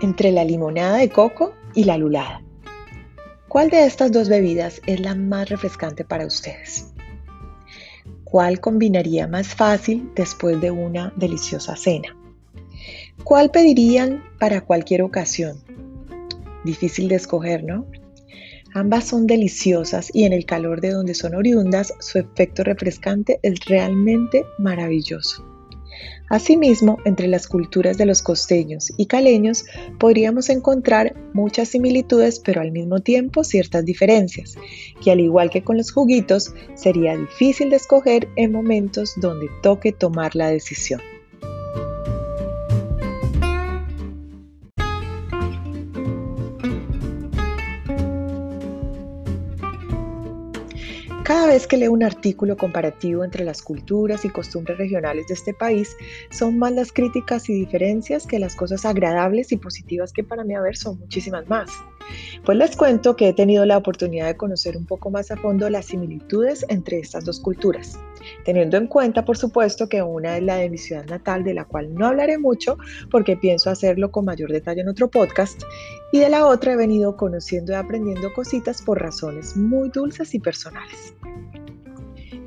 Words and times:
entre 0.00 0.32
la 0.32 0.44
limonada 0.44 0.96
de 0.96 1.08
coco 1.08 1.54
y 1.74 1.84
la 1.84 1.98
lulada. 1.98 2.42
¿Cuál 3.48 3.70
de 3.70 3.86
estas 3.86 4.12
dos 4.12 4.28
bebidas 4.28 4.80
es 4.86 5.00
la 5.00 5.14
más 5.14 5.48
refrescante 5.48 6.04
para 6.04 6.26
ustedes? 6.26 6.92
¿Cuál 8.24 8.60
combinaría 8.60 9.26
más 9.26 9.54
fácil 9.54 10.10
después 10.14 10.60
de 10.60 10.70
una 10.70 11.12
deliciosa 11.16 11.76
cena? 11.76 12.14
¿Cuál 13.24 13.50
pedirían 13.50 14.22
para 14.38 14.60
cualquier 14.60 15.02
ocasión? 15.02 15.62
Difícil 16.64 17.08
de 17.08 17.14
escoger, 17.14 17.64
¿no? 17.64 17.86
Ambas 18.74 19.06
son 19.06 19.26
deliciosas 19.26 20.10
y 20.14 20.24
en 20.24 20.34
el 20.34 20.44
calor 20.44 20.82
de 20.82 20.90
donde 20.90 21.14
son 21.14 21.34
oriundas 21.34 21.94
su 22.00 22.18
efecto 22.18 22.64
refrescante 22.64 23.40
es 23.42 23.64
realmente 23.64 24.44
maravilloso. 24.58 25.57
Asimismo, 26.28 26.98
entre 27.04 27.26
las 27.26 27.46
culturas 27.46 27.96
de 27.96 28.06
los 28.06 28.22
costeños 28.22 28.92
y 28.96 29.06
caleños 29.06 29.64
podríamos 29.98 30.50
encontrar 30.50 31.14
muchas 31.32 31.68
similitudes, 31.68 32.40
pero 32.40 32.60
al 32.60 32.70
mismo 32.70 33.00
tiempo 33.00 33.44
ciertas 33.44 33.84
diferencias, 33.84 34.56
que 35.02 35.10
al 35.10 35.20
igual 35.20 35.50
que 35.50 35.62
con 35.62 35.78
los 35.78 35.90
juguitos, 35.90 36.52
sería 36.74 37.16
difícil 37.16 37.70
de 37.70 37.76
escoger 37.76 38.28
en 38.36 38.52
momentos 38.52 39.14
donde 39.16 39.48
toque 39.62 39.92
tomar 39.92 40.36
la 40.36 40.48
decisión. 40.48 41.00
Cada 51.28 51.46
vez 51.46 51.66
que 51.66 51.76
leo 51.76 51.92
un 51.92 52.02
artículo 52.02 52.56
comparativo 52.56 53.22
entre 53.22 53.44
las 53.44 53.60
culturas 53.60 54.24
y 54.24 54.30
costumbres 54.30 54.78
regionales 54.78 55.26
de 55.26 55.34
este 55.34 55.52
país, 55.52 55.94
son 56.30 56.58
más 56.58 56.72
las 56.72 56.90
críticas 56.90 57.50
y 57.50 57.52
diferencias 57.52 58.26
que 58.26 58.38
las 58.38 58.56
cosas 58.56 58.86
agradables 58.86 59.52
y 59.52 59.58
positivas 59.58 60.14
que 60.14 60.24
para 60.24 60.42
mí 60.42 60.54
a 60.54 60.62
ver 60.62 60.78
son 60.78 60.98
muchísimas 60.98 61.46
más. 61.46 61.68
Pues 62.44 62.58
les 62.58 62.76
cuento 62.76 63.16
que 63.16 63.28
he 63.28 63.32
tenido 63.32 63.66
la 63.66 63.76
oportunidad 63.76 64.26
de 64.26 64.36
conocer 64.36 64.76
un 64.76 64.86
poco 64.86 65.10
más 65.10 65.30
a 65.30 65.36
fondo 65.36 65.68
las 65.68 65.86
similitudes 65.86 66.64
entre 66.68 66.98
estas 66.98 67.24
dos 67.24 67.40
culturas, 67.40 67.98
teniendo 68.44 68.76
en 68.76 68.86
cuenta, 68.86 69.24
por 69.24 69.36
supuesto, 69.36 69.88
que 69.88 70.02
una 70.02 70.36
es 70.36 70.42
la 70.42 70.56
de 70.56 70.70
mi 70.70 70.78
ciudad 70.78 71.06
natal, 71.06 71.44
de 71.44 71.54
la 71.54 71.64
cual 71.64 71.94
no 71.94 72.06
hablaré 72.06 72.38
mucho 72.38 72.78
porque 73.10 73.36
pienso 73.36 73.70
hacerlo 73.70 74.10
con 74.10 74.24
mayor 74.24 74.50
detalle 74.50 74.80
en 74.80 74.88
otro 74.88 75.10
podcast, 75.10 75.62
y 76.12 76.20
de 76.20 76.28
la 76.28 76.46
otra 76.46 76.72
he 76.72 76.76
venido 76.76 77.16
conociendo 77.16 77.72
y 77.72 77.76
aprendiendo 77.76 78.32
cositas 78.32 78.82
por 78.82 79.00
razones 79.00 79.56
muy 79.56 79.90
dulces 79.90 80.34
y 80.34 80.38
personales. 80.38 81.14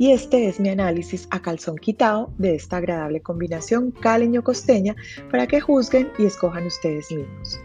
Y 0.00 0.12
este 0.12 0.48
es 0.48 0.58
mi 0.58 0.70
análisis 0.70 1.28
a 1.30 1.42
calzón 1.42 1.76
quitado 1.76 2.32
de 2.38 2.54
esta 2.54 2.78
agradable 2.78 3.20
combinación 3.20 3.90
caleño-costeña 3.90 4.96
para 5.30 5.46
que 5.46 5.60
juzguen 5.60 6.08
y 6.18 6.24
escojan 6.24 6.66
ustedes 6.66 7.12
mismos. 7.12 7.60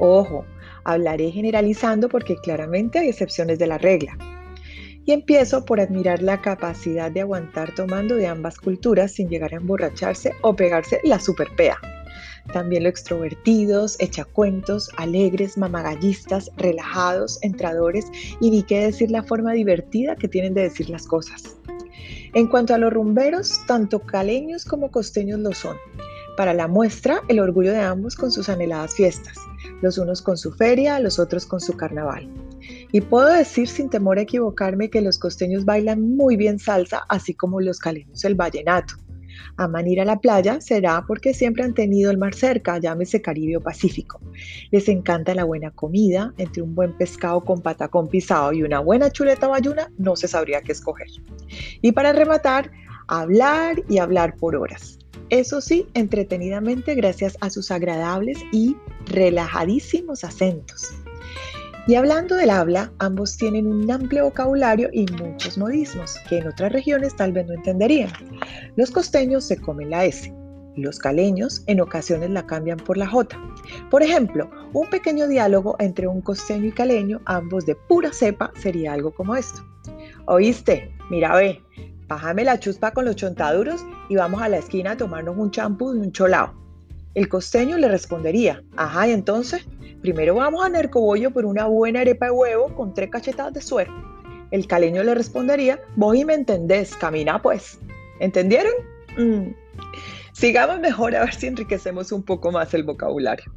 Ojo, 0.00 0.44
Hablaré 0.88 1.30
generalizando 1.30 2.08
porque 2.08 2.36
claramente 2.36 2.98
hay 2.98 3.10
excepciones 3.10 3.58
de 3.58 3.66
la 3.66 3.76
regla. 3.76 4.16
Y 5.04 5.12
empiezo 5.12 5.66
por 5.66 5.80
admirar 5.80 6.22
la 6.22 6.40
capacidad 6.40 7.10
de 7.10 7.20
aguantar 7.20 7.74
tomando 7.74 8.14
de 8.14 8.26
ambas 8.26 8.58
culturas 8.58 9.12
sin 9.12 9.28
llegar 9.28 9.52
a 9.52 9.58
emborracharse 9.58 10.32
o 10.40 10.56
pegarse 10.56 10.98
la 11.04 11.20
superpea. 11.20 11.76
También 12.54 12.84
lo 12.84 12.88
extrovertidos, 12.88 14.00
echacuentos, 14.00 14.90
alegres, 14.96 15.58
mamagallistas, 15.58 16.50
relajados, 16.56 17.38
entradores 17.42 18.06
y 18.40 18.50
ni 18.50 18.62
qué 18.62 18.80
decir 18.80 19.10
la 19.10 19.22
forma 19.22 19.52
divertida 19.52 20.16
que 20.16 20.28
tienen 20.28 20.54
de 20.54 20.62
decir 20.62 20.88
las 20.88 21.06
cosas. 21.06 21.58
En 22.32 22.46
cuanto 22.46 22.72
a 22.72 22.78
los 22.78 22.94
rumberos, 22.94 23.60
tanto 23.66 23.98
caleños 24.00 24.64
como 24.64 24.90
costeños 24.90 25.38
lo 25.40 25.52
son. 25.52 25.76
Para 26.38 26.54
la 26.54 26.68
muestra, 26.68 27.24
el 27.26 27.40
orgullo 27.40 27.72
de 27.72 27.80
ambos 27.80 28.14
con 28.14 28.30
sus 28.30 28.48
anheladas 28.48 28.94
fiestas 28.94 29.36
los 29.82 29.98
unos 29.98 30.22
con 30.22 30.36
su 30.36 30.52
feria, 30.52 31.00
los 31.00 31.18
otros 31.18 31.46
con 31.46 31.60
su 31.60 31.76
carnaval. 31.76 32.28
Y 32.92 33.00
puedo 33.00 33.26
decir 33.28 33.66
sin 33.66 33.90
temor 33.90 34.18
a 34.18 34.22
equivocarme 34.22 34.88
que 34.88 35.00
los 35.00 35.18
costeños 35.18 35.64
bailan 35.64 36.16
muy 36.16 36.36
bien 36.36 36.60
salsa, 36.60 37.04
así 37.08 37.34
como 37.34 37.60
los 37.60 37.80
caleños 37.80 38.24
el 38.24 38.36
vallenato. 38.36 38.94
Aman 39.56 39.88
ir 39.88 40.00
a 40.00 40.04
la 40.04 40.20
playa 40.20 40.60
será 40.60 41.04
porque 41.08 41.34
siempre 41.34 41.64
han 41.64 41.74
tenido 41.74 42.12
el 42.12 42.18
mar 42.18 42.34
cerca, 42.34 42.78
llámese 42.78 43.20
Caribe 43.20 43.56
o 43.56 43.60
Pacífico. 43.60 44.20
Les 44.70 44.88
encanta 44.88 45.34
la 45.34 45.42
buena 45.42 45.72
comida, 45.72 46.34
entre 46.38 46.62
un 46.62 46.76
buen 46.76 46.96
pescado 46.96 47.44
con 47.44 47.60
patacón 47.62 48.08
pisado 48.08 48.52
y 48.52 48.62
una 48.62 48.78
buena 48.78 49.10
chuleta 49.10 49.48
bayuna, 49.48 49.90
no 49.98 50.14
se 50.14 50.28
sabría 50.28 50.62
qué 50.62 50.70
escoger. 50.70 51.08
Y 51.82 51.90
para 51.90 52.12
rematar, 52.12 52.70
hablar 53.08 53.82
y 53.88 53.98
hablar 53.98 54.36
por 54.36 54.54
horas. 54.56 54.97
Eso 55.30 55.60
sí, 55.60 55.86
entretenidamente 55.94 56.94
gracias 56.94 57.36
a 57.40 57.50
sus 57.50 57.70
agradables 57.70 58.38
y 58.52 58.76
relajadísimos 59.06 60.24
acentos. 60.24 60.90
Y 61.86 61.94
hablando 61.94 62.34
del 62.34 62.50
habla, 62.50 62.92
ambos 62.98 63.36
tienen 63.36 63.66
un 63.66 63.90
amplio 63.90 64.24
vocabulario 64.24 64.90
y 64.92 65.06
muchos 65.22 65.56
modismos 65.56 66.16
que 66.28 66.38
en 66.38 66.48
otras 66.48 66.72
regiones 66.72 67.16
tal 67.16 67.32
vez 67.32 67.46
no 67.46 67.54
entenderían. 67.54 68.10
Los 68.76 68.90
costeños 68.90 69.44
se 69.44 69.56
comen 69.56 69.90
la 69.90 70.04
S, 70.04 70.32
los 70.76 70.98
caleños 70.98 71.62
en 71.66 71.80
ocasiones 71.80 72.30
la 72.30 72.46
cambian 72.46 72.78
por 72.78 72.96
la 72.96 73.06
J. 73.06 73.38
Por 73.90 74.02
ejemplo, 74.02 74.50
un 74.72 74.88
pequeño 74.88 75.28
diálogo 75.28 75.76
entre 75.78 76.06
un 76.06 76.20
costeño 76.20 76.66
y 76.66 76.72
caleño, 76.72 77.20
ambos 77.24 77.66
de 77.66 77.74
pura 77.74 78.12
cepa, 78.12 78.52
sería 78.60 78.92
algo 78.92 79.10
como 79.12 79.34
esto. 79.34 79.62
¿Oíste? 80.26 80.94
Mira, 81.10 81.34
ve, 81.34 81.62
bájame 82.08 82.44
la 82.44 82.58
chuspa 82.58 82.90
con 82.90 83.04
los 83.04 83.16
chontaduros 83.16 83.84
y 84.08 84.16
vamos 84.16 84.42
a 84.42 84.48
la 84.48 84.58
esquina 84.58 84.92
a 84.92 84.96
tomarnos 84.96 85.36
un 85.36 85.50
champú 85.50 85.94
y 85.94 85.98
un 85.98 86.10
cholao. 86.12 86.54
El 87.14 87.28
costeño 87.28 87.76
le 87.78 87.88
respondería, 87.88 88.62
ajá, 88.76 89.08
y 89.08 89.12
entonces, 89.12 89.66
primero 90.00 90.34
vamos 90.34 90.64
a 90.64 90.68
Nercobollo 90.68 91.30
por 91.30 91.44
una 91.44 91.66
buena 91.66 92.00
arepa 92.00 92.26
de 92.26 92.32
huevo 92.32 92.74
con 92.74 92.94
tres 92.94 93.10
cachetadas 93.10 93.54
de 93.54 93.60
suero. 93.60 93.92
El 94.50 94.66
caleño 94.66 95.02
le 95.02 95.14
respondería, 95.14 95.80
vos 95.96 96.16
y 96.16 96.24
me 96.24 96.34
entendés, 96.34 96.96
camina 96.96 97.40
pues. 97.42 97.78
¿Entendieron? 98.20 98.72
Mm. 99.16 99.52
Sigamos 100.32 100.80
mejor 100.80 101.14
a 101.16 101.24
ver 101.24 101.34
si 101.34 101.48
enriquecemos 101.48 102.12
un 102.12 102.22
poco 102.22 102.50
más 102.52 102.72
el 102.72 102.84
vocabulario. 102.84 103.52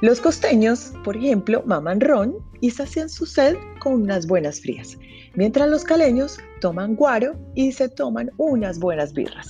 Los 0.00 0.20
costeños, 0.20 0.92
por 1.02 1.16
ejemplo, 1.16 1.64
maman 1.66 2.00
ron 2.00 2.36
y 2.60 2.70
sacian 2.70 3.08
su 3.08 3.26
sed 3.26 3.56
con 3.80 3.94
unas 3.94 4.28
buenas 4.28 4.60
frías, 4.60 4.96
mientras 5.34 5.68
los 5.68 5.82
caleños 5.82 6.38
toman 6.60 6.94
guaro 6.94 7.34
y 7.56 7.72
se 7.72 7.88
toman 7.88 8.30
unas 8.36 8.78
buenas 8.78 9.12
birras. 9.12 9.48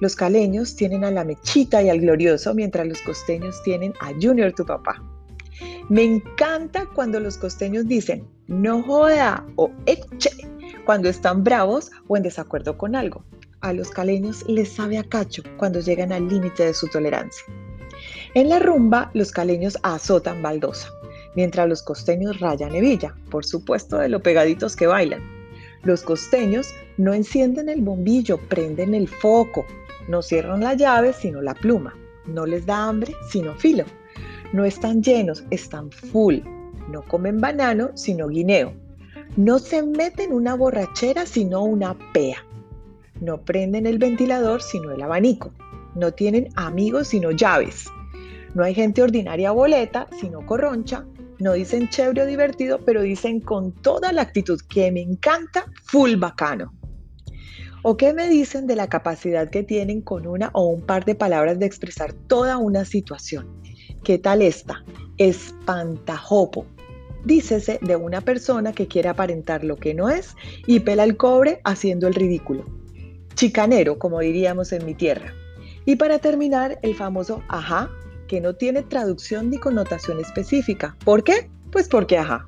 Los 0.00 0.16
caleños 0.16 0.76
tienen 0.76 1.04
a 1.04 1.10
la 1.10 1.24
mechita 1.24 1.82
y 1.82 1.90
al 1.90 2.00
glorioso, 2.00 2.54
mientras 2.54 2.86
los 2.86 3.02
costeños 3.02 3.62
tienen 3.62 3.92
a 4.00 4.12
Junior 4.18 4.50
tu 4.54 4.64
papá. 4.64 5.02
Me 5.90 6.04
encanta 6.04 6.86
cuando 6.94 7.20
los 7.20 7.36
costeños 7.36 7.86
dicen 7.86 8.26
no 8.46 8.82
joda 8.82 9.46
o 9.56 9.70
eche 9.84 10.30
cuando 10.86 11.10
están 11.10 11.44
bravos 11.44 11.90
o 12.08 12.16
en 12.16 12.22
desacuerdo 12.22 12.78
con 12.78 12.96
algo. 12.96 13.24
A 13.60 13.74
los 13.74 13.90
caleños 13.90 14.42
les 14.48 14.72
sabe 14.72 14.96
a 14.96 15.04
cacho 15.04 15.42
cuando 15.58 15.80
llegan 15.80 16.12
al 16.12 16.28
límite 16.28 16.64
de 16.64 16.72
su 16.72 16.86
tolerancia. 16.88 17.44
En 18.34 18.48
la 18.48 18.58
rumba, 18.58 19.10
los 19.14 19.32
caleños 19.32 19.78
azotan 19.82 20.42
baldosa, 20.42 20.90
mientras 21.34 21.68
los 21.68 21.82
costeños 21.82 22.40
rayan 22.40 22.74
hebilla, 22.74 23.14
por 23.30 23.44
supuesto 23.44 23.98
de 23.98 24.08
lo 24.08 24.20
pegaditos 24.20 24.76
que 24.76 24.86
bailan. 24.86 25.22
Los 25.82 26.02
costeños 26.02 26.74
no 26.98 27.14
encienden 27.14 27.68
el 27.68 27.80
bombillo, 27.80 28.38
prenden 28.48 28.94
el 28.94 29.08
foco, 29.08 29.64
no 30.08 30.22
cierran 30.22 30.60
la 30.60 30.74
llave, 30.74 31.12
sino 31.12 31.40
la 31.40 31.54
pluma. 31.54 31.96
No 32.26 32.46
les 32.46 32.66
da 32.66 32.88
hambre, 32.88 33.14
sino 33.28 33.54
filo. 33.54 33.84
No 34.52 34.64
están 34.64 35.02
llenos, 35.02 35.44
están 35.50 35.90
full. 35.90 36.38
No 36.90 37.02
comen 37.02 37.40
banano, 37.40 37.90
sino 37.94 38.28
guineo. 38.28 38.72
No 39.36 39.58
se 39.58 39.82
meten 39.82 40.32
una 40.32 40.54
borrachera, 40.54 41.24
sino 41.26 41.62
una 41.62 41.96
pea. 42.12 42.44
No 43.20 43.42
prenden 43.42 43.86
el 43.86 43.98
ventilador, 43.98 44.62
sino 44.62 44.90
el 44.90 45.00
abanico. 45.02 45.52
No 45.94 46.12
tienen 46.12 46.48
amigos, 46.56 47.08
sino 47.08 47.30
llaves. 47.30 47.86
No 48.54 48.64
hay 48.64 48.74
gente 48.74 49.02
ordinaria 49.02 49.52
boleta, 49.52 50.08
sino 50.18 50.44
corroncha. 50.44 51.06
No 51.38 51.52
dicen 51.52 51.88
chévere 51.88 52.22
o 52.22 52.26
divertido, 52.26 52.80
pero 52.84 53.02
dicen 53.02 53.40
con 53.40 53.72
toda 53.72 54.12
la 54.12 54.22
actitud 54.22 54.60
que 54.68 54.90
me 54.92 55.00
encanta, 55.00 55.66
full 55.84 56.16
bacano. 56.16 56.74
¿O 57.82 57.96
qué 57.96 58.12
me 58.12 58.28
dicen 58.28 58.66
de 58.66 58.76
la 58.76 58.88
capacidad 58.88 59.48
que 59.48 59.62
tienen 59.62 60.02
con 60.02 60.26
una 60.26 60.50
o 60.52 60.66
un 60.66 60.82
par 60.82 61.06
de 61.06 61.14
palabras 61.14 61.58
de 61.58 61.64
expresar 61.64 62.12
toda 62.12 62.58
una 62.58 62.84
situación? 62.84 63.48
¿Qué 64.04 64.18
tal 64.18 64.42
esta? 64.42 64.84
Espantajopo. 65.16 66.66
Dícese 67.24 67.78
de 67.80 67.96
una 67.96 68.20
persona 68.20 68.72
que 68.72 68.86
quiere 68.86 69.08
aparentar 69.08 69.64
lo 69.64 69.76
que 69.76 69.94
no 69.94 70.10
es 70.10 70.34
y 70.66 70.80
pela 70.80 71.04
el 71.04 71.16
cobre 71.16 71.60
haciendo 71.64 72.06
el 72.06 72.14
ridículo. 72.14 72.66
Chicanero, 73.34 73.98
como 73.98 74.20
diríamos 74.20 74.72
en 74.72 74.84
mi 74.84 74.94
tierra. 74.94 75.32
Y 75.86 75.96
para 75.96 76.18
terminar, 76.18 76.78
el 76.82 76.94
famoso 76.94 77.42
ajá, 77.48 77.90
que 78.30 78.40
no 78.40 78.54
tiene 78.54 78.84
traducción 78.84 79.50
ni 79.50 79.58
connotación 79.58 80.20
específica. 80.20 80.96
¿Por 81.04 81.24
qué? 81.24 81.50
Pues 81.72 81.88
porque 81.88 82.16
ajá. 82.16 82.46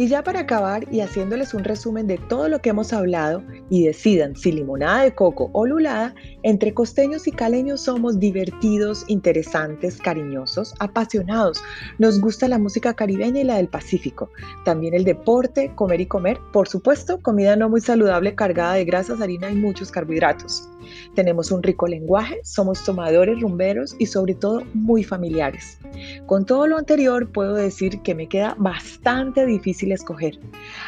Y 0.00 0.06
ya 0.06 0.22
para 0.22 0.40
acabar 0.40 0.86
y 0.92 1.00
haciéndoles 1.00 1.54
un 1.54 1.64
resumen 1.64 2.06
de 2.06 2.18
todo 2.18 2.48
lo 2.48 2.60
que 2.60 2.70
hemos 2.70 2.92
hablado 2.92 3.42
y 3.68 3.84
decidan 3.84 4.36
si 4.36 4.52
limonada 4.52 5.02
de 5.02 5.12
coco 5.12 5.50
o 5.52 5.66
lulada, 5.66 6.14
entre 6.44 6.72
costeños 6.72 7.26
y 7.26 7.32
caleños 7.32 7.80
somos 7.80 8.20
divertidos, 8.20 9.04
interesantes, 9.08 9.98
cariñosos, 9.98 10.72
apasionados. 10.78 11.60
Nos 11.98 12.20
gusta 12.20 12.46
la 12.46 12.60
música 12.60 12.94
caribeña 12.94 13.40
y 13.40 13.44
la 13.44 13.56
del 13.56 13.66
Pacífico. 13.66 14.30
También 14.64 14.94
el 14.94 15.02
deporte, 15.02 15.72
comer 15.74 16.00
y 16.00 16.06
comer. 16.06 16.38
Por 16.52 16.68
supuesto, 16.68 17.18
comida 17.20 17.56
no 17.56 17.68
muy 17.68 17.80
saludable 17.80 18.36
cargada 18.36 18.74
de 18.74 18.84
grasas, 18.84 19.20
harina 19.20 19.50
y 19.50 19.56
muchos 19.56 19.90
carbohidratos. 19.90 20.68
Tenemos 21.14 21.50
un 21.50 21.62
rico 21.62 21.86
lenguaje, 21.86 22.40
somos 22.44 22.84
tomadores, 22.84 23.40
rumberos 23.40 23.96
y 23.98 24.06
sobre 24.06 24.34
todo 24.34 24.62
muy 24.74 25.02
familiares. 25.02 25.78
Con 26.26 26.46
todo 26.46 26.66
lo 26.66 26.78
anterior 26.78 27.30
puedo 27.30 27.54
decir 27.54 28.00
que 28.02 28.14
me 28.14 28.28
queda 28.28 28.54
bastante 28.58 29.44
difícil 29.44 29.87
escoger, 29.92 30.38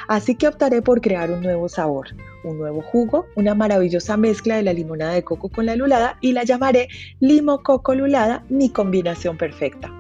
así 0.09 0.35
que 0.35 0.49
optaré 0.49 0.83
por 0.83 1.01
crear 1.01 1.31
un 1.31 1.43
nuevo 1.43 1.69
sabor, 1.69 2.09
un 2.45 2.59
nuevo 2.59 2.83
jugo, 2.83 3.27
una 3.37 3.55
maravillosa 3.55 4.17
mezcla 4.17 4.57
de 4.57 4.63
la 4.63 4.73
limonada 4.73 5.13
de 5.13 5.25
coco 5.25 5.49
con 5.49 5.67
la 5.67 5.77
lulada 5.77 6.17
y 6.21 6.33
la 6.33 6.45
llamaré 6.45 6.89
limo 7.21 7.63
coco 7.63 7.95
lulada, 7.95 8.45
mi 8.49 8.71
combinación 8.71 9.37
perfecta. 9.37 10.00